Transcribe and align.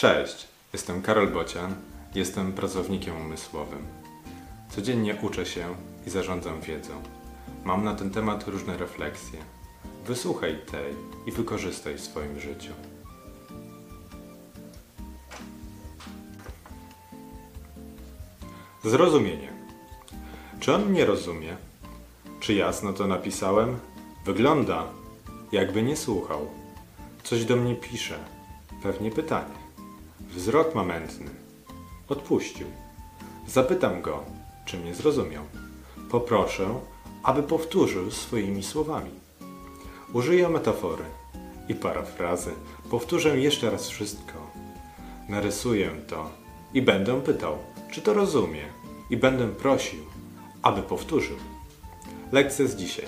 Cześć, 0.00 0.48
jestem 0.72 1.02
Karol 1.02 1.28
Bocian, 1.28 1.74
jestem 2.14 2.52
pracownikiem 2.52 3.16
umysłowym. 3.16 3.86
Codziennie 4.70 5.16
uczę 5.22 5.46
się 5.46 5.74
i 6.06 6.10
zarządzam 6.10 6.60
wiedzą. 6.60 7.02
Mam 7.64 7.84
na 7.84 7.94
ten 7.94 8.10
temat 8.10 8.48
różne 8.48 8.76
refleksje. 8.76 9.38
Wysłuchaj 10.06 10.58
tej 10.70 10.94
i 11.26 11.32
wykorzystaj 11.32 11.94
w 11.94 12.00
swoim 12.00 12.40
życiu. 12.40 12.72
Zrozumienie. 18.84 19.52
Czy 20.60 20.74
on 20.74 20.92
nie 20.92 21.06
rozumie? 21.06 21.56
Czy 22.40 22.54
jasno 22.54 22.92
to 22.92 23.06
napisałem? 23.06 23.78
Wygląda, 24.24 24.86
jakby 25.52 25.82
nie 25.82 25.96
słuchał. 25.96 26.50
Coś 27.22 27.44
do 27.44 27.56
mnie 27.56 27.74
pisze. 27.74 28.18
Pewnie 28.82 29.10
pytanie. 29.10 29.69
Wzrok 30.34 30.74
ma 30.74 30.84
mętny. 30.84 31.30
Odpuścił. 32.08 32.66
Zapytam 33.46 34.02
go, 34.02 34.24
czy 34.64 34.78
mnie 34.78 34.94
zrozumiał. 34.94 35.44
Poproszę, 36.10 36.80
aby 37.22 37.42
powtórzył 37.42 38.10
swoimi 38.10 38.62
słowami. 38.62 39.10
Użyję 40.12 40.48
metafory 40.48 41.04
i 41.68 41.74
parafrazy. 41.74 42.50
Powtórzę 42.90 43.38
jeszcze 43.38 43.70
raz 43.70 43.88
wszystko. 43.88 44.50
Narysuję 45.28 45.90
to 46.08 46.30
i 46.74 46.82
będę 46.82 47.20
pytał, 47.20 47.58
czy 47.90 48.02
to 48.02 48.14
rozumie, 48.14 48.64
i 49.10 49.16
będę 49.16 49.48
prosił, 49.48 50.00
aby 50.62 50.82
powtórzył. 50.82 51.36
Lekcja 52.32 52.66
z 52.66 52.76
dzisiaj. 52.76 53.06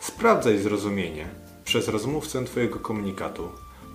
Sprawdzaj 0.00 0.58
zrozumienie 0.58 1.28
przez 1.64 1.88
rozmówcę 1.88 2.44
Twojego 2.44 2.78
komunikatu 2.78 3.48